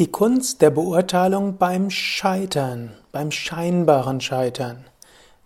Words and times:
Die 0.00 0.10
Kunst 0.10 0.62
der 0.62 0.70
Beurteilung 0.70 1.58
beim 1.58 1.90
Scheitern, 1.90 2.92
beim 3.12 3.30
scheinbaren 3.30 4.22
Scheitern. 4.22 4.86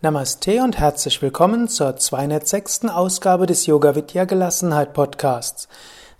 Namaste 0.01 0.63
und 0.63 0.79
herzlich 0.79 1.21
willkommen 1.21 1.67
zur 1.67 1.97
206. 1.97 2.85
Ausgabe 2.85 3.47
des 3.47 3.67
Yoga 3.67 3.97
Vidya 3.97 4.27
Gelassenheit 4.27 4.93
Podcasts. 4.93 5.67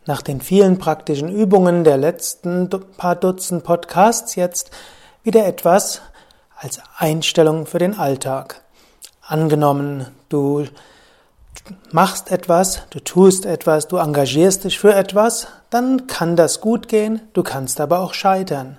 Nach 0.05 0.21
den 0.21 0.41
vielen 0.41 0.79
praktischen 0.79 1.29
Übungen 1.29 1.85
der 1.85 1.97
letzten 1.97 2.69
paar 2.97 3.15
Dutzend 3.15 3.63
Podcasts 3.63 4.35
jetzt 4.35 4.73
wieder 5.23 5.47
etwas 5.47 6.01
als 6.57 6.81
Einstellung 6.99 7.67
für 7.67 7.79
den 7.79 7.97
Alltag. 7.97 8.65
Angenommen, 9.23 10.09
du 10.29 10.65
machst 11.93 12.31
etwas, 12.31 12.83
du 12.91 13.01
tust 13.01 13.47
etwas, 13.47 13.89
du 13.89 13.97
engagierst 13.97 14.65
dich 14.65 14.79
für 14.79 14.95
etwas, 14.95 15.49
dann 15.71 16.07
kann 16.07 16.37
das 16.37 16.61
gut 16.61 16.89
gehen, 16.89 17.21
du 17.33 17.43
kannst 17.43 17.81
aber 17.81 18.01
auch 18.01 18.15
scheitern. 18.15 18.79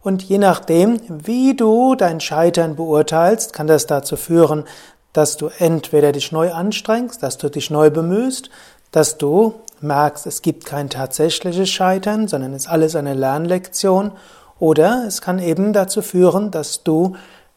Und 0.00 0.22
je 0.22 0.38
nachdem, 0.38 1.00
wie 1.08 1.56
du 1.56 1.94
dein 1.94 2.20
Scheitern 2.20 2.76
beurteilst, 2.76 3.52
kann 3.52 3.66
das 3.66 3.86
dazu 3.86 4.16
führen, 4.16 4.64
dass 5.12 5.36
du 5.36 5.48
entweder 5.58 6.12
dich 6.12 6.32
neu 6.32 6.52
anstrengst, 6.52 7.22
dass 7.22 7.38
du 7.38 7.48
dich 7.48 7.70
neu 7.70 7.90
bemühst, 7.90 8.50
dass 8.90 9.16
du 9.16 9.54
merkst, 9.80 10.26
es 10.26 10.42
gibt 10.42 10.66
kein 10.66 10.90
tatsächliches 10.90 11.70
Scheitern, 11.70 12.28
sondern 12.28 12.52
es 12.52 12.64
ist 12.64 12.70
alles 12.70 12.96
eine 12.96 13.14
Lernlektion, 13.14 14.12
oder 14.58 15.04
es 15.06 15.20
kann 15.20 15.38
eben 15.40 15.72
dazu 15.72 16.00
führen, 16.00 16.50
dass 16.50 16.84
du 16.84 17.16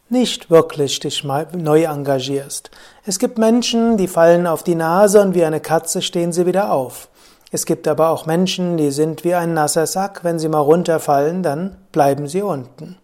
nicht 0.09 0.49
wirklich 0.49 0.99
dich 0.99 1.23
neu 1.23 1.83
engagierst. 1.83 2.71
Es 3.05 3.19
gibt 3.19 3.37
Menschen, 3.37 3.97
die 3.97 4.07
fallen 4.07 4.47
auf 4.47 4.63
die 4.63 4.75
Nase 4.75 5.21
und 5.21 5.35
wie 5.35 5.45
eine 5.45 5.59
Katze 5.59 6.01
stehen 6.01 6.31
sie 6.31 6.45
wieder 6.45 6.71
auf. 6.71 7.09
Es 7.51 7.65
gibt 7.65 7.87
aber 7.87 8.09
auch 8.09 8.25
Menschen, 8.25 8.77
die 8.77 8.91
sind 8.91 9.23
wie 9.23 9.35
ein 9.35 9.53
nasser 9.53 9.87
Sack, 9.87 10.23
wenn 10.23 10.39
sie 10.39 10.49
mal 10.49 10.59
runterfallen, 10.59 11.43
dann 11.43 11.77
bleiben 11.91 12.27
sie 12.27 12.41
unten. 12.41 12.97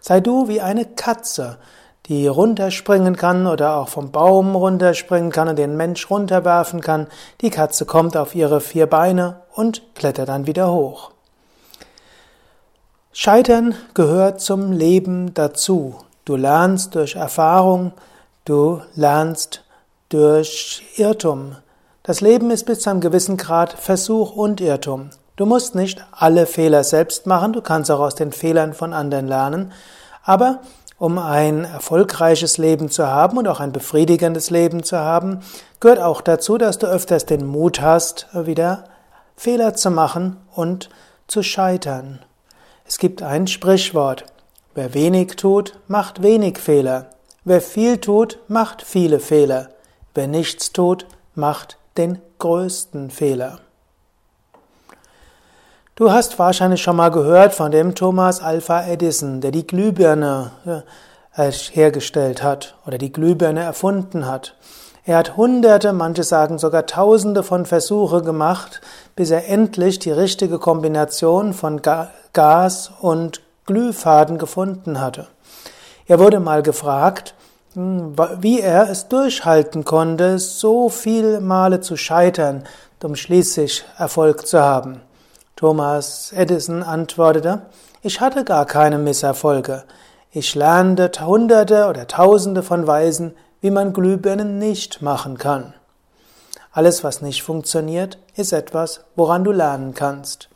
Sei 0.00 0.20
du 0.20 0.48
wie 0.48 0.60
eine 0.60 0.84
Katze, 0.84 1.58
die 2.06 2.26
runterspringen 2.26 3.16
kann 3.16 3.46
oder 3.46 3.76
auch 3.76 3.88
vom 3.88 4.10
Baum 4.10 4.56
runterspringen 4.56 5.30
kann 5.30 5.48
und 5.48 5.58
den 5.58 5.76
Mensch 5.76 6.10
runterwerfen 6.10 6.80
kann. 6.80 7.06
Die 7.40 7.50
Katze 7.50 7.86
kommt 7.86 8.16
auf 8.16 8.34
ihre 8.34 8.60
vier 8.60 8.86
Beine 8.86 9.42
und 9.54 9.82
klettert 9.94 10.28
dann 10.28 10.46
wieder 10.46 10.72
hoch. 10.72 11.12
Scheitern 13.12 13.74
gehört 13.94 14.40
zum 14.40 14.72
Leben 14.72 15.34
dazu. 15.34 15.96
Du 16.30 16.36
lernst 16.36 16.94
durch 16.94 17.16
Erfahrung, 17.16 17.90
du 18.44 18.80
lernst 18.94 19.64
durch 20.10 20.84
Irrtum. 20.94 21.56
Das 22.04 22.20
Leben 22.20 22.52
ist 22.52 22.66
bis 22.66 22.82
zu 22.82 22.90
einem 22.90 23.00
gewissen 23.00 23.36
Grad 23.36 23.72
Versuch 23.72 24.36
und 24.36 24.60
Irrtum. 24.60 25.10
Du 25.34 25.44
musst 25.44 25.74
nicht 25.74 26.06
alle 26.12 26.46
Fehler 26.46 26.84
selbst 26.84 27.26
machen, 27.26 27.52
du 27.52 27.62
kannst 27.62 27.90
auch 27.90 27.98
aus 27.98 28.14
den 28.14 28.30
Fehlern 28.30 28.74
von 28.74 28.92
anderen 28.92 29.26
lernen, 29.26 29.72
aber 30.22 30.60
um 31.00 31.18
ein 31.18 31.64
erfolgreiches 31.64 32.58
Leben 32.58 32.90
zu 32.90 33.08
haben 33.08 33.36
und 33.36 33.48
auch 33.48 33.58
ein 33.58 33.72
befriedigendes 33.72 34.50
Leben 34.50 34.84
zu 34.84 35.00
haben, 35.00 35.40
gehört 35.80 35.98
auch 35.98 36.20
dazu, 36.20 36.58
dass 36.58 36.78
du 36.78 36.86
öfters 36.86 37.26
den 37.26 37.44
Mut 37.44 37.80
hast, 37.80 38.28
wieder 38.32 38.84
Fehler 39.34 39.74
zu 39.74 39.90
machen 39.90 40.36
und 40.54 40.90
zu 41.26 41.42
scheitern. 41.42 42.20
Es 42.86 42.98
gibt 42.98 43.20
ein 43.20 43.48
Sprichwort, 43.48 44.26
Wer 44.74 44.94
wenig 44.94 45.36
tut, 45.36 45.78
macht 45.88 46.22
wenig 46.22 46.58
Fehler. 46.58 47.06
Wer 47.44 47.60
viel 47.60 47.98
tut, 47.98 48.38
macht 48.46 48.82
viele 48.82 49.18
Fehler. 49.18 49.70
Wer 50.14 50.28
nichts 50.28 50.72
tut, 50.72 51.06
macht 51.34 51.76
den 51.96 52.20
größten 52.38 53.10
Fehler. 53.10 53.58
Du 55.96 56.12
hast 56.12 56.38
wahrscheinlich 56.38 56.80
schon 56.80 56.96
mal 56.96 57.10
gehört 57.10 57.52
von 57.52 57.70
dem 57.70 57.94
Thomas 57.94 58.40
Alpha 58.40 58.86
Edison, 58.86 59.40
der 59.40 59.50
die 59.50 59.66
Glühbirne 59.66 60.52
hergestellt 61.32 62.42
hat 62.42 62.76
oder 62.86 62.96
die 62.96 63.12
Glühbirne 63.12 63.62
erfunden 63.62 64.26
hat. 64.26 64.54
Er 65.04 65.18
hat 65.18 65.36
hunderte, 65.36 65.92
manche 65.92 66.22
sagen 66.22 66.58
sogar 66.58 66.86
tausende 66.86 67.42
von 67.42 67.66
Versuche 67.66 68.22
gemacht, 68.22 68.80
bis 69.16 69.30
er 69.30 69.48
endlich 69.48 69.98
die 69.98 70.12
richtige 70.12 70.58
Kombination 70.58 71.54
von 71.54 71.82
Gas 72.32 72.92
und 73.00 73.40
Glühfaden 73.66 74.38
gefunden 74.38 75.00
hatte. 75.00 75.28
Er 76.06 76.18
wurde 76.18 76.40
mal 76.40 76.62
gefragt, 76.62 77.34
hm, 77.74 78.16
wie 78.40 78.60
er 78.60 78.90
es 78.90 79.08
durchhalten 79.08 79.84
konnte, 79.84 80.38
so 80.38 80.88
viele 80.88 81.40
Male 81.40 81.80
zu 81.80 81.96
scheitern, 81.96 82.64
um 83.02 83.14
schließlich 83.16 83.84
Erfolg 83.96 84.46
zu 84.46 84.60
haben. 84.60 85.00
Thomas 85.56 86.32
Edison 86.32 86.82
antwortete, 86.82 87.62
ich 88.02 88.20
hatte 88.20 88.44
gar 88.44 88.66
keine 88.66 88.98
Misserfolge. 88.98 89.84
Ich 90.32 90.54
lernte 90.54 91.10
Hunderte 91.24 91.86
oder 91.86 92.06
Tausende 92.06 92.62
von 92.62 92.86
Weisen, 92.86 93.36
wie 93.60 93.70
man 93.70 93.92
Glühbirnen 93.92 94.58
nicht 94.58 95.02
machen 95.02 95.38
kann. 95.38 95.74
Alles, 96.72 97.02
was 97.02 97.20
nicht 97.20 97.42
funktioniert, 97.42 98.18
ist 98.36 98.52
etwas, 98.52 99.04
woran 99.16 99.42
du 99.42 99.50
lernen 99.50 99.92
kannst. 99.92 100.49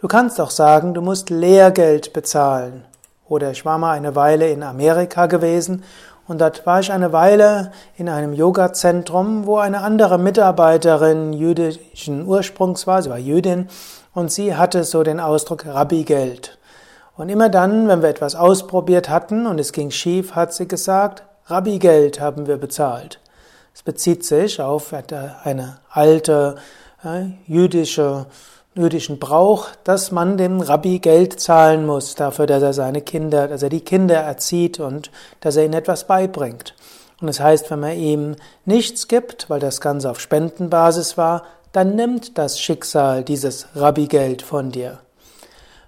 Du 0.00 0.08
kannst 0.08 0.40
auch 0.40 0.50
sagen, 0.50 0.94
du 0.94 1.02
musst 1.02 1.28
Lehrgeld 1.28 2.14
bezahlen. 2.14 2.86
Oder 3.28 3.50
ich 3.50 3.66
war 3.66 3.76
mal 3.76 3.92
eine 3.92 4.16
Weile 4.16 4.48
in 4.48 4.62
Amerika 4.62 5.26
gewesen 5.26 5.84
und 6.26 6.40
dort 6.40 6.64
war 6.64 6.80
ich 6.80 6.90
eine 6.90 7.12
Weile 7.12 7.70
in 7.98 8.08
einem 8.08 8.32
Yoga-Zentrum, 8.32 9.44
wo 9.44 9.58
eine 9.58 9.82
andere 9.82 10.18
Mitarbeiterin 10.18 11.34
jüdischen 11.34 12.26
Ursprungs 12.26 12.86
war, 12.86 13.02
sie 13.02 13.10
war 13.10 13.18
Jüdin, 13.18 13.68
und 14.14 14.32
sie 14.32 14.56
hatte 14.56 14.84
so 14.84 15.02
den 15.02 15.20
Ausdruck 15.20 15.66
Rabbi-Geld. 15.66 16.58
Und 17.18 17.28
immer 17.28 17.50
dann, 17.50 17.86
wenn 17.86 18.00
wir 18.00 18.08
etwas 18.08 18.36
ausprobiert 18.36 19.10
hatten 19.10 19.46
und 19.46 19.60
es 19.60 19.70
ging 19.70 19.90
schief, 19.90 20.34
hat 20.34 20.54
sie 20.54 20.66
gesagt, 20.66 21.24
Rabbi-Geld 21.44 22.22
haben 22.22 22.46
wir 22.46 22.56
bezahlt. 22.56 23.20
Es 23.74 23.82
bezieht 23.82 24.24
sich 24.24 24.62
auf 24.62 24.94
eine 24.94 25.76
alte 25.90 26.54
äh, 27.04 27.24
jüdische 27.46 28.24
jüdischen 28.80 29.18
Brauch, 29.18 29.68
dass 29.84 30.10
man 30.10 30.36
dem 30.36 30.60
Rabbi 30.60 30.98
Geld 30.98 31.40
zahlen 31.40 31.86
muss 31.86 32.14
dafür, 32.14 32.46
dass 32.46 32.62
er 32.62 32.72
seine 32.72 33.02
Kinder, 33.02 33.48
dass 33.48 33.62
er 33.62 33.68
die 33.68 33.82
Kinder 33.82 34.16
erzieht 34.16 34.80
und 34.80 35.10
dass 35.40 35.56
er 35.56 35.64
ihnen 35.64 35.74
etwas 35.74 36.06
beibringt. 36.06 36.74
Und 37.20 37.26
das 37.26 37.40
heißt, 37.40 37.70
wenn 37.70 37.80
man 37.80 37.98
ihm 37.98 38.36
nichts 38.64 39.08
gibt, 39.08 39.50
weil 39.50 39.60
das 39.60 39.80
Ganze 39.80 40.10
auf 40.10 40.20
Spendenbasis 40.20 41.18
war, 41.18 41.44
dann 41.72 41.94
nimmt 41.94 42.38
das 42.38 42.58
Schicksal 42.58 43.22
dieses 43.22 43.68
Rabbi-Geld 43.74 44.42
von 44.42 44.72
dir. 44.72 44.98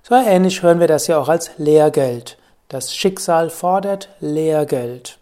So 0.03 0.15
ähnlich 0.15 0.63
hören 0.63 0.81
wir 0.81 0.89
das 0.89 1.07
ja 1.07 1.19
auch 1.19 1.29
als 1.29 1.51
Lehrgeld. 1.57 2.37
Das 2.69 2.95
Schicksal 2.95 3.51
fordert 3.51 4.09
Lehrgeld. 4.21 5.19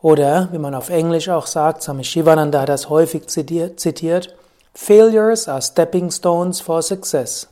Oder, 0.00 0.48
wie 0.52 0.58
man 0.58 0.74
auf 0.74 0.90
Englisch 0.90 1.28
auch 1.28 1.46
sagt, 1.46 1.82
Swami 1.82 2.04
Shivananda 2.04 2.60
hat 2.60 2.68
das 2.68 2.90
häufig 2.90 3.26
zitiert, 3.28 4.36
Failures 4.76 5.46
are 5.46 5.62
stepping 5.62 6.10
stones 6.10 6.60
for 6.60 6.82
success. 6.82 7.46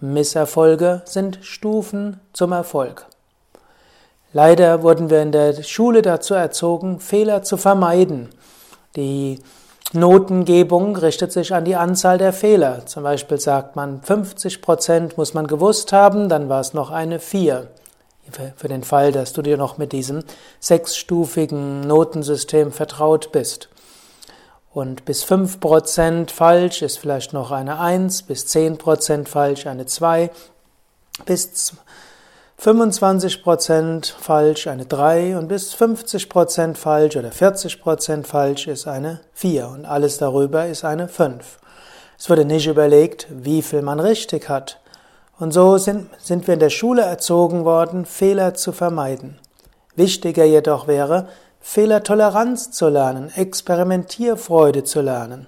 Misserfolge 0.00 1.02
sind 1.04 1.40
Stufen 1.42 2.20
zum 2.32 2.52
Erfolg. 2.52 3.04
Leider 4.32 4.84
wurden 4.84 5.10
wir 5.10 5.22
in 5.22 5.32
der 5.32 5.60
Schule 5.64 6.02
dazu 6.02 6.34
erzogen, 6.34 7.00
Fehler 7.00 7.42
zu 7.42 7.56
vermeiden. 7.56 8.28
Die 8.94 9.40
Notengebung 9.92 10.96
richtet 10.96 11.32
sich 11.32 11.52
an 11.52 11.64
die 11.64 11.74
Anzahl 11.74 12.16
der 12.16 12.32
Fehler. 12.32 12.86
Zum 12.86 13.02
Beispiel 13.02 13.40
sagt 13.40 13.74
man, 13.74 14.00
50 14.00 14.62
Prozent 14.62 15.18
muss 15.18 15.34
man 15.34 15.48
gewusst 15.48 15.92
haben, 15.92 16.28
dann 16.28 16.48
war 16.48 16.60
es 16.60 16.74
noch 16.74 16.90
eine 16.90 17.18
4. 17.18 17.66
Für 18.56 18.68
den 18.68 18.84
Fall, 18.84 19.10
dass 19.10 19.32
du 19.32 19.42
dir 19.42 19.56
noch 19.56 19.78
mit 19.78 19.92
diesem 19.92 20.22
sechsstufigen 20.60 21.80
Notensystem 21.80 22.70
vertraut 22.70 23.32
bist. 23.32 23.68
Und 24.72 25.04
bis 25.04 25.24
5% 25.24 26.30
falsch 26.30 26.80
ist 26.80 26.98
vielleicht 26.98 27.32
noch 27.32 27.50
eine 27.50 27.78
1, 27.78 28.22
bis 28.22 28.46
10% 28.46 29.28
falsch 29.28 29.66
eine 29.66 29.84
2, 29.84 30.30
bis 31.26 31.74
25% 32.58 34.12
falsch 34.18 34.66
eine 34.68 34.86
3 34.86 35.36
und 35.36 35.48
bis 35.48 35.74
50% 35.74 36.76
falsch 36.76 37.16
oder 37.16 37.30
40% 37.30 38.24
falsch 38.24 38.66
ist 38.66 38.86
eine 38.86 39.20
4 39.34 39.68
und 39.68 39.84
alles 39.84 40.16
darüber 40.16 40.66
ist 40.66 40.84
eine 40.84 41.08
5. 41.08 41.58
Es 42.18 42.30
wurde 42.30 42.44
nicht 42.44 42.66
überlegt, 42.66 43.26
wie 43.30 43.62
viel 43.62 43.82
man 43.82 44.00
richtig 44.00 44.48
hat. 44.48 44.78
Und 45.38 45.52
so 45.52 45.76
sind, 45.76 46.08
sind 46.18 46.46
wir 46.46 46.54
in 46.54 46.60
der 46.60 46.70
Schule 46.70 47.02
erzogen 47.02 47.64
worden, 47.64 48.06
Fehler 48.06 48.54
zu 48.54 48.70
vermeiden. 48.70 49.38
Wichtiger 49.96 50.44
jedoch 50.44 50.86
wäre, 50.86 51.26
Fehlertoleranz 51.62 52.70
zu 52.72 52.88
lernen, 52.88 53.30
Experimentierfreude 53.34 54.84
zu 54.84 55.00
lernen. 55.00 55.46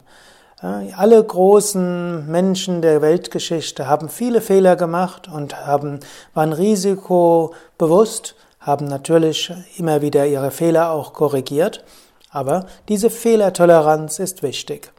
Alle 0.97 1.23
großen 1.23 2.27
Menschen 2.27 2.81
der 2.81 3.03
Weltgeschichte 3.03 3.87
haben 3.87 4.09
viele 4.09 4.41
Fehler 4.41 4.77
gemacht 4.77 5.29
und 5.29 5.67
haben, 5.67 6.01
waren 6.33 6.55
risikobewusst, 6.55 8.35
haben 8.61 8.87
natürlich 8.87 9.53
immer 9.77 10.01
wieder 10.01 10.25
ihre 10.25 10.51
Fehler 10.51 10.91
auch 10.93 11.13
korrigiert, 11.13 11.85
aber 12.31 12.65
diese 12.89 13.11
Fehlertoleranz 13.11 14.19
ist 14.19 14.43
wichtig. 14.43 14.93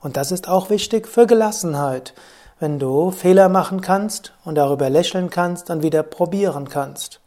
Und 0.00 0.16
das 0.16 0.32
ist 0.32 0.48
auch 0.48 0.70
wichtig 0.70 1.06
für 1.06 1.26
Gelassenheit. 1.26 2.14
wenn 2.58 2.78
du 2.78 3.10
Fehler 3.10 3.48
machen 3.48 3.80
kannst 3.80 4.32
und 4.44 4.54
darüber 4.54 4.88
lächeln 4.88 5.30
kannst 5.30 5.70
und 5.70 5.82
wieder 5.82 6.02
probieren 6.02 6.68
kannst. 6.68 7.20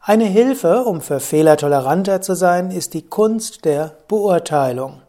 Eine 0.00 0.26
Hilfe, 0.26 0.84
um 0.84 1.00
für 1.00 1.20
Fehler 1.20 1.56
toleranter 1.56 2.20
zu 2.20 2.34
sein, 2.34 2.70
ist 2.70 2.94
die 2.94 3.02
Kunst 3.02 3.64
der 3.64 3.96
Beurteilung. 4.06 5.02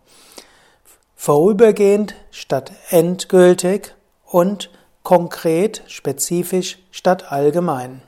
Vorübergehend 1.15 2.15
statt 2.31 2.71
endgültig 2.89 3.93
und 4.25 4.69
konkret, 5.03 5.83
spezifisch 5.87 6.79
statt 6.91 7.31
allgemein. 7.31 8.01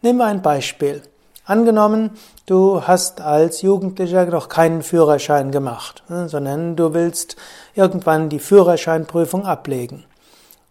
Nehmen 0.00 0.18
wir 0.18 0.26
ein 0.26 0.42
Beispiel. 0.42 1.02
Angenommen, 1.44 2.10
du 2.46 2.82
hast 2.86 3.20
als 3.20 3.62
Jugendlicher 3.62 4.26
noch 4.26 4.48
keinen 4.48 4.82
Führerschein 4.82 5.50
gemacht, 5.50 6.02
ne, 6.08 6.28
sondern 6.28 6.76
du 6.76 6.92
willst 6.92 7.36
irgendwann 7.74 8.28
die 8.28 8.40
Führerscheinprüfung 8.40 9.46
ablegen. 9.46 10.04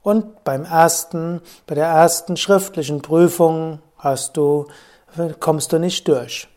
Und 0.02 0.44
beim 0.44 0.66
ersten, 0.66 1.42
bei 1.66 1.76
der 1.76 1.88
ersten 1.88 2.36
schriftlichen 2.38 3.02
Prüfung 3.02 3.80
hast 3.98 4.38
du, 4.38 4.68
kommst 5.40 5.74
du 5.74 5.80
nicht 5.80 6.08
durch. 6.08 6.48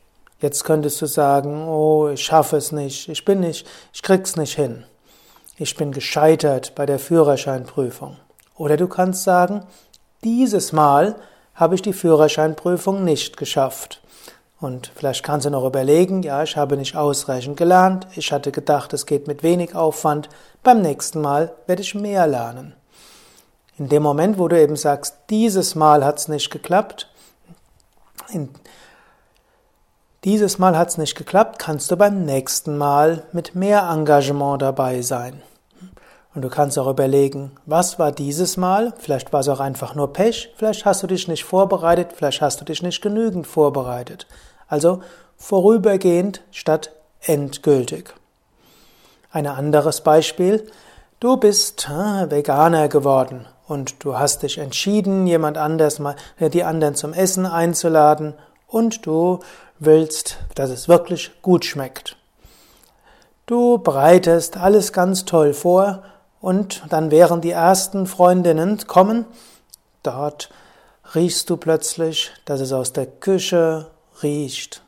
Jetzt 0.40 0.64
könntest 0.64 1.02
du 1.02 1.06
sagen, 1.06 1.66
oh, 1.68 2.08
ich 2.08 2.22
schaffe 2.22 2.56
es 2.56 2.70
nicht, 2.70 3.08
ich 3.08 3.24
bin 3.24 3.40
nicht, 3.40 3.66
ich 3.92 4.02
krieg's 4.02 4.36
nicht 4.36 4.54
hin. 4.54 4.84
Ich 5.56 5.74
bin 5.74 5.90
gescheitert 5.90 6.76
bei 6.76 6.86
der 6.86 7.00
Führerscheinprüfung. 7.00 8.16
Oder 8.56 8.76
du 8.76 8.86
kannst 8.86 9.24
sagen, 9.24 9.64
dieses 10.22 10.72
Mal 10.72 11.16
habe 11.54 11.74
ich 11.74 11.82
die 11.82 11.92
Führerscheinprüfung 11.92 13.02
nicht 13.02 13.36
geschafft. 13.36 14.00
Und 14.60 14.92
vielleicht 14.94 15.24
kannst 15.24 15.46
du 15.46 15.50
noch 15.50 15.64
überlegen, 15.64 16.22
ja, 16.22 16.42
ich 16.42 16.56
habe 16.56 16.76
nicht 16.76 16.96
ausreichend 16.96 17.56
gelernt, 17.56 18.06
ich 18.14 18.32
hatte 18.32 18.52
gedacht, 18.52 18.92
es 18.92 19.06
geht 19.06 19.26
mit 19.26 19.42
wenig 19.42 19.74
Aufwand, 19.74 20.28
beim 20.62 20.82
nächsten 20.82 21.20
Mal 21.20 21.52
werde 21.66 21.82
ich 21.82 21.94
mehr 21.94 22.26
lernen. 22.26 22.74
In 23.76 23.88
dem 23.88 24.02
Moment, 24.02 24.38
wo 24.38 24.48
du 24.48 24.60
eben 24.60 24.74
sagst, 24.74 25.16
dieses 25.30 25.76
Mal 25.76 26.04
hat 26.04 26.18
es 26.18 26.28
nicht 26.28 26.50
geklappt, 26.50 27.08
in, 28.30 28.50
dieses 30.24 30.58
Mal 30.58 30.76
hat 30.76 30.88
es 30.88 30.98
nicht 30.98 31.14
geklappt, 31.14 31.58
kannst 31.58 31.90
du 31.90 31.96
beim 31.96 32.24
nächsten 32.24 32.76
Mal 32.76 33.24
mit 33.32 33.54
mehr 33.54 33.88
Engagement 33.88 34.60
dabei 34.62 35.02
sein. 35.02 35.42
Und 36.34 36.42
du 36.42 36.48
kannst 36.48 36.78
auch 36.78 36.88
überlegen, 36.88 37.52
was 37.66 37.98
war 37.98 38.12
dieses 38.12 38.56
Mal? 38.56 38.92
Vielleicht 38.98 39.32
war 39.32 39.40
es 39.40 39.48
auch 39.48 39.60
einfach 39.60 39.94
nur 39.94 40.12
Pech, 40.12 40.52
vielleicht 40.56 40.84
hast 40.84 41.02
du 41.02 41.06
dich 41.06 41.28
nicht 41.28 41.44
vorbereitet, 41.44 42.10
vielleicht 42.14 42.40
hast 42.40 42.60
du 42.60 42.64
dich 42.64 42.82
nicht 42.82 43.00
genügend 43.00 43.46
vorbereitet. 43.46 44.26
Also 44.66 45.02
vorübergehend 45.36 46.42
statt 46.50 46.92
endgültig. 47.22 48.14
Ein 49.30 49.46
anderes 49.46 50.00
Beispiel. 50.00 50.70
Du 51.20 51.36
bist 51.36 51.88
äh, 51.88 52.30
Veganer 52.30 52.88
geworden 52.88 53.46
und 53.68 54.02
du 54.02 54.18
hast 54.18 54.42
dich 54.42 54.58
entschieden, 54.58 55.26
jemand 55.26 55.58
anders 55.58 55.98
mal, 55.98 56.16
äh, 56.38 56.50
die 56.50 56.64
anderen 56.64 56.94
zum 56.94 57.12
Essen 57.12 57.46
einzuladen 57.46 58.34
und 58.66 59.06
du 59.06 59.40
willst, 59.78 60.38
dass 60.54 60.70
es 60.70 60.88
wirklich 60.88 61.40
gut 61.42 61.64
schmeckt. 61.64 62.16
Du 63.46 63.78
bereitest 63.78 64.56
alles 64.56 64.92
ganz 64.92 65.24
toll 65.24 65.54
vor 65.54 66.02
und 66.40 66.82
dann 66.88 67.10
während 67.10 67.44
die 67.44 67.50
ersten 67.50 68.06
Freundinnen 68.06 68.78
kommen, 68.86 69.26
dort 70.02 70.50
riechst 71.14 71.48
du 71.48 71.56
plötzlich, 71.56 72.30
dass 72.44 72.60
es 72.60 72.72
aus 72.72 72.92
der 72.92 73.06
Küche 73.06 73.86
riecht 74.22 74.82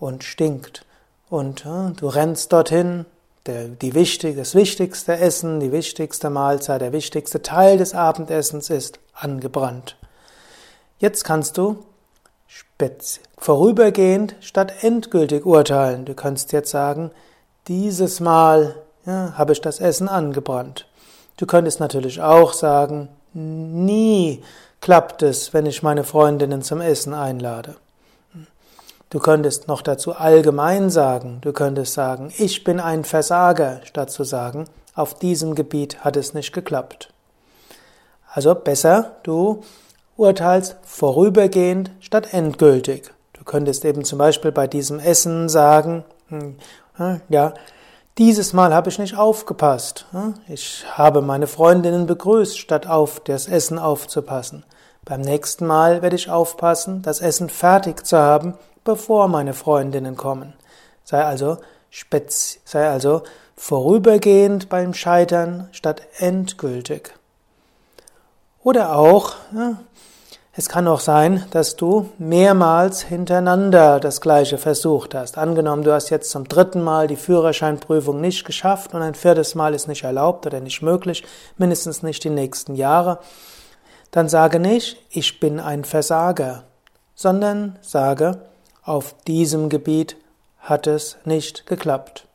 und 0.00 0.24
stinkt. 0.24 0.84
Und 1.30 1.66
äh, 1.66 1.92
du 1.96 2.08
rennst 2.08 2.52
dorthin, 2.52 3.06
der, 3.48 3.68
die 3.68 3.94
wichtig, 3.94 4.36
das 4.36 4.54
wichtigste 4.54 5.18
Essen, 5.18 5.58
die 5.58 5.72
wichtigste 5.72 6.30
Mahlzeit, 6.30 6.80
der 6.80 6.92
wichtigste 6.92 7.42
Teil 7.42 7.78
des 7.78 7.94
Abendessens 7.94 8.70
ist 8.70 9.00
angebrannt. 9.14 9.96
Jetzt 10.98 11.24
kannst 11.24 11.58
du 11.58 11.84
vorübergehend 13.36 14.36
statt 14.40 14.72
endgültig 14.82 15.44
urteilen. 15.44 16.04
Du 16.04 16.14
kannst 16.14 16.52
jetzt 16.52 16.70
sagen, 16.70 17.10
dieses 17.66 18.20
Mal 18.20 18.76
ja, 19.04 19.32
habe 19.36 19.52
ich 19.52 19.60
das 19.60 19.80
Essen 19.80 20.08
angebrannt. 20.08 20.86
Du 21.36 21.46
könntest 21.46 21.80
natürlich 21.80 22.20
auch 22.20 22.52
sagen, 22.52 23.08
nie 23.32 24.42
klappt 24.80 25.22
es, 25.22 25.52
wenn 25.52 25.66
ich 25.66 25.82
meine 25.82 26.04
Freundinnen 26.04 26.62
zum 26.62 26.80
Essen 26.80 27.14
einlade. 27.14 27.76
Du 29.10 29.20
könntest 29.20 29.68
noch 29.68 29.80
dazu 29.80 30.14
allgemein 30.14 30.90
sagen, 30.90 31.38
du 31.40 31.52
könntest 31.54 31.94
sagen, 31.94 32.30
ich 32.36 32.62
bin 32.62 32.78
ein 32.78 33.04
Versager, 33.04 33.80
statt 33.84 34.10
zu 34.10 34.22
sagen, 34.22 34.66
auf 34.94 35.14
diesem 35.14 35.54
Gebiet 35.54 36.04
hat 36.04 36.16
es 36.16 36.34
nicht 36.34 36.52
geklappt. 36.52 37.10
Also 38.30 38.54
besser, 38.54 39.16
du 39.22 39.62
urteilst 40.18 40.76
vorübergehend 40.82 41.90
statt 42.00 42.34
endgültig. 42.34 43.10
Du 43.32 43.44
könntest 43.44 43.86
eben 43.86 44.04
zum 44.04 44.18
Beispiel 44.18 44.52
bei 44.52 44.66
diesem 44.66 44.98
Essen 44.98 45.48
sagen, 45.48 46.04
hm, 46.28 46.56
ja, 47.30 47.54
dieses 48.18 48.52
Mal 48.52 48.74
habe 48.74 48.90
ich 48.90 48.98
nicht 48.98 49.16
aufgepasst. 49.16 50.04
Hm, 50.10 50.34
ich 50.48 50.84
habe 50.92 51.22
meine 51.22 51.46
Freundinnen 51.46 52.06
begrüßt, 52.06 52.58
statt 52.58 52.86
auf 52.86 53.20
das 53.20 53.48
Essen 53.48 53.78
aufzupassen. 53.78 54.64
Beim 55.06 55.22
nächsten 55.22 55.66
Mal 55.66 56.02
werde 56.02 56.16
ich 56.16 56.28
aufpassen, 56.28 57.00
das 57.00 57.20
Essen 57.20 57.48
fertig 57.48 58.04
zu 58.04 58.18
haben, 58.18 58.54
bevor 58.88 59.28
meine 59.28 59.52
Freundinnen 59.52 60.16
kommen. 60.16 60.54
Sei 61.04 61.22
also, 61.22 61.58
spez 61.90 62.60
sei 62.64 62.88
also 62.88 63.22
vorübergehend 63.54 64.70
beim 64.70 64.94
Scheitern 64.94 65.68
statt 65.72 66.00
endgültig. 66.16 67.12
Oder 68.62 68.96
auch, 68.96 69.34
ja, 69.54 69.74
es 70.54 70.70
kann 70.70 70.88
auch 70.88 71.00
sein, 71.00 71.44
dass 71.50 71.76
du 71.76 72.08
mehrmals 72.16 73.02
hintereinander 73.02 74.00
das 74.00 74.22
gleiche 74.22 74.56
versucht 74.56 75.14
hast. 75.14 75.36
Angenommen, 75.36 75.84
du 75.84 75.92
hast 75.92 76.08
jetzt 76.08 76.30
zum 76.30 76.48
dritten 76.48 76.80
Mal 76.80 77.08
die 77.08 77.16
Führerscheinprüfung 77.16 78.22
nicht 78.22 78.46
geschafft 78.46 78.94
und 78.94 79.02
ein 79.02 79.14
viertes 79.14 79.54
Mal 79.54 79.74
ist 79.74 79.86
nicht 79.86 80.04
erlaubt 80.04 80.46
oder 80.46 80.60
nicht 80.60 80.80
möglich, 80.80 81.24
mindestens 81.58 82.02
nicht 82.02 82.24
die 82.24 82.30
nächsten 82.30 82.74
Jahre. 82.74 83.18
Dann 84.12 84.30
sage 84.30 84.58
nicht, 84.58 84.96
ich 85.10 85.40
bin 85.40 85.60
ein 85.60 85.84
Versager, 85.84 86.64
sondern 87.14 87.78
sage, 87.82 88.38
auf 88.88 89.14
diesem 89.26 89.68
Gebiet 89.68 90.16
hat 90.58 90.86
es 90.86 91.18
nicht 91.24 91.66
geklappt. 91.66 92.26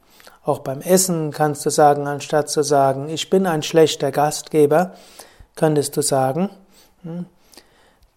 Auch 0.46 0.60
beim 0.60 0.82
Essen 0.82 1.32
kannst 1.32 1.66
du 1.66 1.70
sagen, 1.70 2.08
anstatt 2.08 2.50
zu 2.50 2.64
sagen, 2.64 3.10
ich 3.10 3.30
bin 3.30 3.48
ein 3.48 3.64
schlechter 3.64 4.12
Gastgeber, 4.12 4.94
könntest 5.56 5.98
du 5.98 6.02
sagen, 6.02 6.50
hm, 7.02 7.26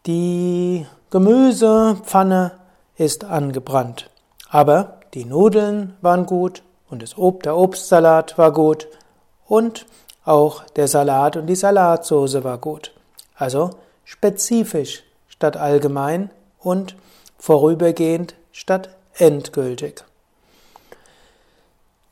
die 0.06 0.86
Gemüsepfanne 1.10 2.52
ist 2.96 3.24
angebrannt, 3.24 4.10
aber 4.48 5.00
die 5.14 5.24
Nudeln 5.24 5.96
waren 6.00 6.26
gut 6.26 6.62
und 6.90 7.02
das 7.02 7.16
Ob 7.16 7.42
der 7.42 7.56
Obstsalat 7.56 8.36
war 8.38 8.52
gut 8.52 8.88
und 9.46 9.86
auch 10.24 10.64
der 10.64 10.88
Salat 10.88 11.36
und 11.36 11.46
die 11.46 11.54
Salatsauce 11.54 12.42
war 12.44 12.58
gut. 12.58 12.92
Also 13.36 13.70
spezifisch 14.04 15.04
statt 15.28 15.56
allgemein 15.56 16.30
und 16.58 16.96
vorübergehend 17.38 18.34
statt 18.52 18.90
endgültig. 19.14 20.04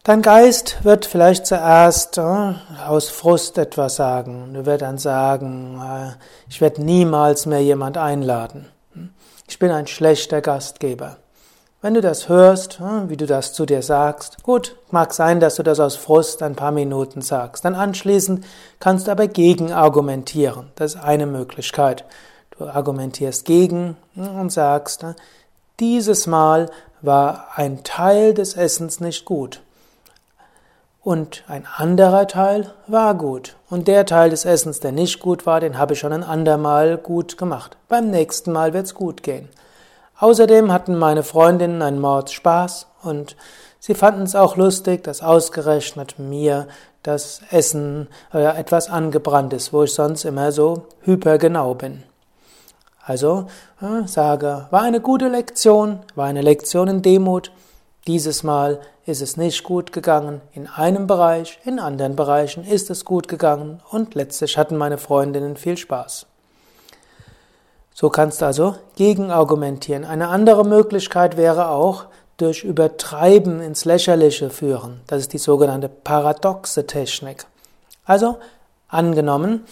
Dein 0.06 0.20
Geist 0.20 0.84
wird 0.84 1.06
vielleicht 1.06 1.46
zuerst 1.46 2.18
äh, 2.18 2.54
aus 2.86 3.08
Frust 3.08 3.56
etwas 3.56 3.96
sagen. 3.96 4.52
Du 4.52 4.66
wirst 4.66 4.82
dann 4.82 4.98
sagen, 4.98 5.80
äh, 5.82 6.12
ich 6.46 6.60
werde 6.60 6.84
niemals 6.84 7.46
mehr 7.46 7.62
jemand 7.62 7.96
einladen. 7.96 8.66
Ich 9.48 9.58
bin 9.58 9.70
ein 9.70 9.86
schlechter 9.86 10.42
Gastgeber. 10.42 11.16
Wenn 11.80 11.94
du 11.94 12.02
das 12.02 12.28
hörst, 12.28 12.80
äh, 12.80 13.08
wie 13.08 13.16
du 13.16 13.24
das 13.24 13.54
zu 13.54 13.64
dir 13.64 13.80
sagst, 13.80 14.42
gut, 14.42 14.76
mag 14.90 15.14
sein, 15.14 15.40
dass 15.40 15.54
du 15.54 15.62
das 15.62 15.80
aus 15.80 15.96
Frust 15.96 16.42
ein 16.42 16.54
paar 16.54 16.72
Minuten 16.72 17.22
sagst. 17.22 17.64
Dann 17.64 17.74
anschließend 17.74 18.44
kannst 18.80 19.06
du 19.06 19.10
aber 19.10 19.26
gegen 19.26 19.72
argumentieren. 19.72 20.70
Das 20.76 20.96
ist 20.96 21.00
eine 21.02 21.24
Möglichkeit. 21.24 22.04
Du 22.58 22.66
argumentierst 22.66 23.44
gegen 23.44 23.96
und 24.14 24.50
sagst, 24.50 25.04
dieses 25.80 26.26
Mal 26.26 26.70
war 27.02 27.48
ein 27.56 27.82
Teil 27.82 28.32
des 28.32 28.56
Essens 28.56 29.00
nicht 29.00 29.24
gut. 29.24 29.60
Und 31.02 31.44
ein 31.48 31.66
anderer 31.76 32.26
Teil 32.26 32.72
war 32.86 33.14
gut. 33.14 33.56
Und 33.68 33.88
der 33.88 34.06
Teil 34.06 34.30
des 34.30 34.46
Essens, 34.46 34.80
der 34.80 34.92
nicht 34.92 35.20
gut 35.20 35.44
war, 35.44 35.60
den 35.60 35.76
habe 35.76 35.92
ich 35.92 35.98
schon 35.98 36.14
ein 36.14 36.22
andermal 36.22 36.96
gut 36.96 37.36
gemacht. 37.36 37.76
Beim 37.88 38.10
nächsten 38.10 38.52
Mal 38.52 38.72
wird's 38.72 38.94
gut 38.94 39.22
gehen. 39.22 39.50
Außerdem 40.18 40.72
hatten 40.72 40.96
meine 40.96 41.22
Freundinnen 41.22 41.82
einen 41.82 42.00
Mord 42.00 42.30
Spaß 42.30 42.86
und 43.02 43.36
sie 43.80 43.94
fanden 43.94 44.22
es 44.22 44.34
auch 44.34 44.56
lustig, 44.56 45.02
dass 45.04 45.22
ausgerechnet 45.22 46.18
mir 46.18 46.68
das 47.02 47.42
Essen 47.50 48.08
äh, 48.32 48.58
etwas 48.58 48.88
angebrannt 48.88 49.52
ist, 49.52 49.72
wo 49.72 49.82
ich 49.82 49.92
sonst 49.92 50.24
immer 50.24 50.52
so 50.52 50.86
hypergenau 51.02 51.74
bin. 51.74 52.04
Also 53.04 53.46
äh, 53.82 54.06
sage, 54.06 54.66
war 54.70 54.82
eine 54.82 55.00
gute 55.00 55.28
Lektion, 55.28 56.00
war 56.14 56.26
eine 56.26 56.40
Lektion 56.40 56.88
in 56.88 57.02
Demut. 57.02 57.52
Dieses 58.06 58.42
Mal 58.42 58.80
ist 59.06 59.20
es 59.20 59.36
nicht 59.36 59.62
gut 59.62 59.92
gegangen 59.92 60.40
in 60.52 60.66
einem 60.66 61.06
Bereich, 61.06 61.58
in 61.64 61.78
anderen 61.78 62.16
Bereichen 62.16 62.64
ist 62.64 62.90
es 62.90 63.04
gut 63.04 63.28
gegangen 63.28 63.80
und 63.90 64.14
letztlich 64.14 64.56
hatten 64.56 64.76
meine 64.76 64.98
Freundinnen 64.98 65.56
viel 65.56 65.76
Spaß. 65.76 66.26
So 67.92 68.08
kannst 68.08 68.40
du 68.40 68.46
also 68.46 68.74
gegenargumentieren. 68.96 70.04
Eine 70.04 70.28
andere 70.28 70.64
Möglichkeit 70.64 71.36
wäre 71.36 71.68
auch 71.68 72.06
durch 72.38 72.64
Übertreiben 72.64 73.60
ins 73.60 73.84
Lächerliche 73.84 74.50
führen. 74.50 75.00
Das 75.06 75.20
ist 75.20 75.32
die 75.32 75.38
sogenannte 75.38 75.88
paradoxe 75.88 76.86
Technik. 76.86 77.46
Also 78.04 78.38
angenommen, 78.88 79.64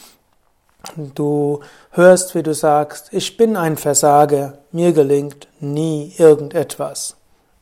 du 0.97 1.61
hörst, 1.91 2.35
wie 2.35 2.43
du 2.43 2.55
sagst, 2.55 3.09
ich 3.13 3.37
bin 3.37 3.57
ein 3.57 3.77
Versager, 3.77 4.59
mir 4.71 4.93
gelingt 4.93 5.49
nie 5.61 6.15
irgendetwas. 6.19 7.17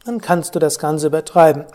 Dann 0.05 0.21
kannst 0.21 0.55
du 0.55 0.59
das 0.59 0.79
Ganze 0.79 1.09
übertreiben. 1.09 1.65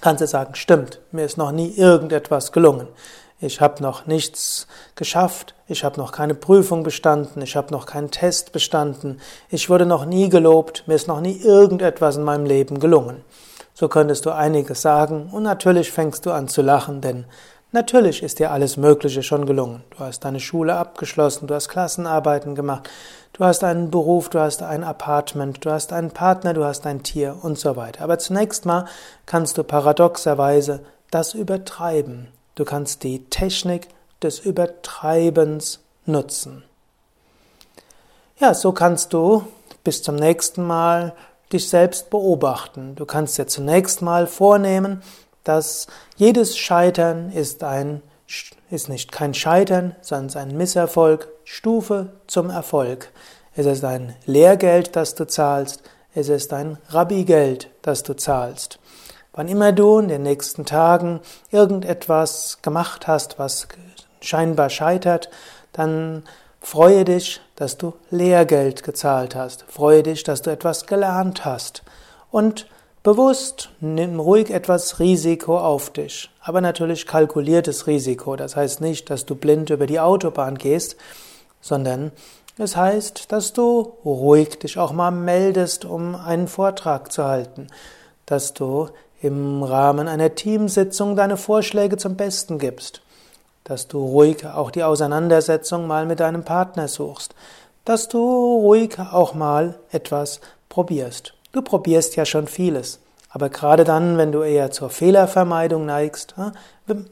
Kannst 0.00 0.20
du 0.20 0.26
sagen, 0.26 0.54
stimmt, 0.54 1.00
mir 1.12 1.24
ist 1.24 1.38
noch 1.38 1.50
nie 1.50 1.70
irgendetwas 1.70 2.52
gelungen 2.52 2.88
ich 3.40 3.60
habe 3.60 3.82
noch 3.82 4.06
nichts 4.06 4.66
geschafft, 4.94 5.54
ich 5.66 5.84
habe 5.84 5.98
noch 5.98 6.12
keine 6.12 6.34
Prüfung 6.34 6.82
bestanden, 6.82 7.42
ich 7.42 7.56
habe 7.56 7.72
noch 7.72 7.86
keinen 7.86 8.10
Test 8.10 8.52
bestanden, 8.52 9.20
ich 9.50 9.68
wurde 9.68 9.86
noch 9.86 10.04
nie 10.04 10.28
gelobt, 10.28 10.84
mir 10.86 10.94
ist 10.94 11.08
noch 11.08 11.20
nie 11.20 11.38
irgendetwas 11.40 12.16
in 12.16 12.24
meinem 12.24 12.46
Leben 12.46 12.80
gelungen. 12.80 13.22
So 13.74 13.88
könntest 13.88 14.24
du 14.24 14.30
einiges 14.30 14.82
sagen 14.82 15.30
und 15.32 15.42
natürlich 15.42 15.90
fängst 15.90 16.26
du 16.26 16.30
an 16.30 16.48
zu 16.48 16.62
lachen, 16.62 17.00
denn 17.00 17.24
natürlich 17.74 18.22
ist 18.22 18.38
dir 18.38 18.52
alles 18.52 18.78
Mögliche 18.78 19.22
schon 19.22 19.44
gelungen. 19.44 19.84
Du 19.90 19.98
hast 19.98 20.20
deine 20.24 20.40
Schule 20.40 20.76
abgeschlossen, 20.76 21.46
du 21.46 21.54
hast 21.54 21.68
Klassenarbeiten 21.68 22.54
gemacht, 22.54 22.88
du 23.34 23.44
hast 23.44 23.62
einen 23.62 23.90
Beruf, 23.90 24.30
du 24.30 24.38
hast 24.38 24.62
ein 24.62 24.84
Apartment, 24.84 25.62
du 25.64 25.70
hast 25.70 25.92
einen 25.92 26.12
Partner, 26.12 26.54
du 26.54 26.64
hast 26.64 26.86
ein 26.86 27.02
Tier 27.02 27.36
und 27.42 27.58
so 27.58 27.76
weiter. 27.76 28.02
Aber 28.02 28.18
zunächst 28.18 28.64
mal 28.64 28.86
kannst 29.26 29.58
du 29.58 29.64
paradoxerweise 29.64 30.80
das 31.10 31.34
übertreiben. 31.34 32.28
Du 32.54 32.64
kannst 32.64 33.02
die 33.02 33.24
Technik 33.26 33.88
des 34.22 34.38
Übertreibens 34.38 35.80
nutzen. 36.06 36.64
Ja, 38.38 38.54
so 38.54 38.72
kannst 38.72 39.12
du 39.12 39.44
bis 39.82 40.02
zum 40.02 40.14
nächsten 40.14 40.64
Mal 40.66 41.14
dich 41.52 41.68
selbst 41.68 42.10
beobachten. 42.10 42.94
Du 42.94 43.04
kannst 43.04 43.36
dir 43.38 43.46
zunächst 43.46 44.02
mal 44.02 44.26
vornehmen, 44.26 45.02
dass 45.44 45.86
jedes 46.16 46.56
Scheitern 46.56 47.30
ist 47.30 47.62
ein 47.62 48.02
ist 48.70 48.88
nicht 48.88 49.12
kein 49.12 49.34
Scheitern, 49.34 49.94
sondern 50.00 50.50
ein 50.50 50.56
Misserfolg, 50.56 51.28
Stufe 51.44 52.12
zum 52.26 52.50
Erfolg. 52.50 53.10
Es 53.54 53.66
ist 53.66 53.84
ein 53.84 54.16
Lehrgeld, 54.26 54.96
das 54.96 55.14
du 55.14 55.26
zahlst, 55.26 55.82
es 56.14 56.28
ist 56.28 56.52
ein 56.52 56.78
Rabbigeld, 56.88 57.70
das 57.82 58.02
du 58.02 58.14
zahlst. 58.14 58.78
Wann 59.32 59.48
immer 59.48 59.72
du 59.72 59.98
in 59.98 60.08
den 60.08 60.22
nächsten 60.22 60.64
Tagen 60.64 61.20
irgendetwas 61.50 62.58
gemacht 62.62 63.06
hast, 63.06 63.38
was 63.38 63.68
scheinbar 64.20 64.70
scheitert, 64.70 65.28
dann 65.72 66.22
freue 66.60 67.04
dich, 67.04 67.40
dass 67.56 67.76
du 67.76 67.94
Lehrgeld 68.10 68.82
gezahlt 68.82 69.34
hast. 69.34 69.64
Freue 69.68 70.02
dich, 70.02 70.22
dass 70.22 70.42
du 70.42 70.50
etwas 70.50 70.86
gelernt 70.86 71.44
hast. 71.44 71.82
Und 72.30 72.66
bewusst 73.04 73.68
nimm 73.80 74.18
ruhig 74.18 74.50
etwas 74.50 74.98
Risiko 74.98 75.58
auf 75.58 75.90
dich. 75.90 76.30
Aber 76.40 76.60
natürlich 76.60 77.06
kalkuliertes 77.06 77.86
Risiko. 77.86 78.34
Das 78.34 78.56
heißt 78.56 78.80
nicht, 78.80 79.10
dass 79.10 79.26
du 79.26 79.36
blind 79.36 79.70
über 79.70 79.86
die 79.86 80.00
Autobahn 80.00 80.56
gehst, 80.56 80.96
sondern 81.60 82.10
es 82.56 82.76
heißt, 82.76 83.30
dass 83.30 83.52
du 83.52 83.92
ruhig 84.04 84.58
dich 84.58 84.78
auch 84.78 84.92
mal 84.92 85.10
meldest, 85.10 85.84
um 85.84 86.14
einen 86.14 86.48
Vortrag 86.48 87.12
zu 87.12 87.24
halten. 87.24 87.66
Dass 88.26 88.54
du 88.54 88.88
im 89.20 89.62
Rahmen 89.62 90.08
einer 90.08 90.34
Teamsitzung 90.34 91.14
deine 91.14 91.36
Vorschläge 91.36 91.98
zum 91.98 92.16
Besten 92.16 92.58
gibst, 92.58 93.02
dass 93.64 93.86
du 93.86 94.02
ruhig 94.02 94.46
auch 94.46 94.70
die 94.70 94.82
Auseinandersetzung 94.82 95.86
mal 95.86 96.06
mit 96.06 96.20
deinem 96.20 96.44
Partner 96.44 96.88
suchst, 96.88 97.34
dass 97.84 98.08
du 98.08 98.18
ruhig 98.18 98.98
auch 98.98 99.34
mal 99.34 99.78
etwas 99.90 100.40
probierst. 100.70 101.34
Du 101.54 101.62
probierst 101.62 102.16
ja 102.16 102.26
schon 102.26 102.48
vieles, 102.48 102.98
aber 103.28 103.48
gerade 103.48 103.84
dann, 103.84 104.18
wenn 104.18 104.32
du 104.32 104.42
eher 104.42 104.72
zur 104.72 104.90
Fehlervermeidung 104.90 105.86
neigst, 105.86 106.34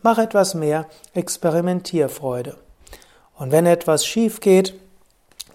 mach 0.03 0.19
etwas 0.19 0.55
mehr 0.55 0.87
Experimentierfreude. 1.15 2.57
Und 3.39 3.53
wenn 3.53 3.67
etwas 3.67 4.05
schief 4.05 4.41
geht, 4.41 4.75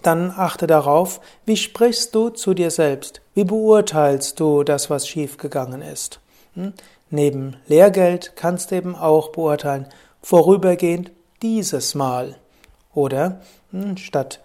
dann 0.00 0.32
achte 0.34 0.66
darauf, 0.66 1.20
wie 1.44 1.58
sprichst 1.58 2.14
du 2.14 2.30
zu 2.30 2.54
dir 2.54 2.70
selbst? 2.70 3.20
Wie 3.34 3.44
beurteilst 3.44 4.40
du 4.40 4.64
das, 4.64 4.88
was 4.88 5.06
schiefgegangen 5.06 5.82
ist? 5.82 6.20
Hm? 6.54 6.72
Neben 7.10 7.56
Lehrgeld 7.66 8.36
kannst 8.36 8.70
du 8.70 8.76
eben 8.76 8.96
auch 8.96 9.32
beurteilen, 9.32 9.86
vorübergehend 10.22 11.12
dieses 11.42 11.94
Mal. 11.94 12.36
Oder 12.94 13.42
hm, 13.70 13.98
statt 13.98 14.40